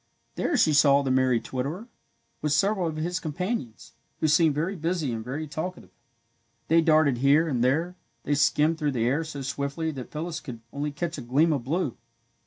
There 0.33 0.57
she 0.57 0.73
saw 0.73 1.03
the 1.03 1.11
merry 1.11 1.39
twitterer, 1.39 1.87
with 2.41 2.53
several 2.53 2.87
of 2.87 2.95
his 2.95 3.19
companions, 3.19 3.91
who 4.19 4.27
seemed 4.27 4.55
very 4.55 4.75
busy 4.75 5.13
and 5.13 5.23
very 5.23 5.45
talkative. 5.45 5.91
They 6.69 6.81
darted 6.81 7.19
here 7.19 7.47
and 7.47 7.63
there, 7.63 7.93
they 8.23 8.33
skimmed 8.33 8.79
through 8.79 8.93
the 8.93 9.05
air 9.05 9.23
so 9.23 9.43
swiftly 9.43 9.91
that 9.91 10.09
Phyllis 10.09 10.39
could 10.39 10.59
only 10.73 10.91
catch 10.91 11.19
a 11.19 11.21
gleam 11.21 11.53
of 11.53 11.63
blue. 11.65 11.97